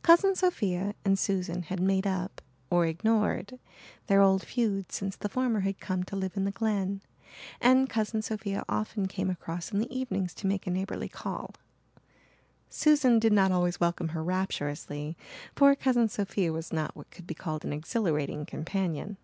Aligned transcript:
Cousin 0.00 0.36
Sophia 0.36 0.94
and 1.04 1.18
Susan 1.18 1.64
had 1.64 1.80
made 1.80 2.06
up, 2.06 2.40
or 2.70 2.86
ignored, 2.86 3.58
their 4.06 4.20
old 4.20 4.44
feud 4.46 4.92
since 4.92 5.16
the 5.16 5.28
former 5.28 5.58
had 5.66 5.80
come 5.80 6.04
to 6.04 6.14
live 6.14 6.36
in 6.36 6.44
the 6.44 6.52
Glen, 6.52 7.00
and 7.60 7.90
Cousin 7.90 8.22
Sophia 8.22 8.62
often 8.68 9.08
came 9.08 9.28
across 9.28 9.72
in 9.72 9.80
the 9.80 9.92
evenings 9.92 10.34
to 10.34 10.46
make 10.46 10.68
a 10.68 10.70
neighbourly 10.70 11.08
call. 11.08 11.52
Susan 12.70 13.18
did 13.18 13.32
not 13.32 13.50
always 13.50 13.80
welcome 13.80 14.10
her 14.10 14.22
rapturously 14.22 15.16
for 15.56 15.74
Cousin 15.74 16.08
Sophia 16.08 16.52
was 16.52 16.72
not 16.72 16.94
what 16.94 17.10
could 17.10 17.26
be 17.26 17.34
called 17.34 17.64
an 17.64 17.72
exhilarating 17.72 18.46
companion. 18.46 19.16